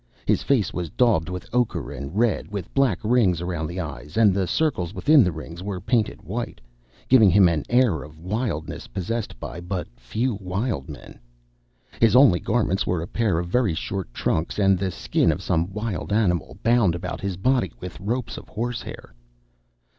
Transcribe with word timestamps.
His 0.25 0.41
face 0.41 0.73
was 0.73 0.89
daubed 0.89 1.29
with 1.29 1.45
ochre 1.53 1.91
and 1.91 2.17
red, 2.17 2.49
with 2.51 2.73
black 2.73 2.97
rings 3.03 3.39
around 3.39 3.67
the 3.67 3.79
eyes, 3.79 4.17
and 4.17 4.33
the 4.33 4.47
circles 4.47 4.95
within 4.95 5.23
the 5.23 5.31
rings 5.31 5.61
were 5.61 5.79
painted 5.79 6.23
white, 6.23 6.59
giving 7.07 7.29
him 7.29 7.47
an 7.47 7.65
air 7.69 8.01
of 8.01 8.17
wildness 8.17 8.87
possessed 8.87 9.39
by 9.39 9.59
but 9.61 9.87
few 9.95 10.39
wild 10.41 10.89
men. 10.89 11.19
His 11.99 12.15
only 12.15 12.39
garments 12.39 12.87
were 12.87 13.03
a 13.03 13.07
pair 13.07 13.37
of 13.37 13.47
very 13.49 13.75
short 13.75 14.11
trunks 14.11 14.57
and 14.57 14.75
the 14.75 14.89
skin 14.89 15.31
of 15.31 15.43
some 15.43 15.71
wild 15.71 16.11
animal, 16.11 16.57
bound 16.63 16.95
about 16.95 17.21
his 17.21 17.37
body 17.37 17.71
with 17.79 17.99
ropes 17.99 18.37
of 18.39 18.49
horse 18.49 18.81
hair. 18.81 19.13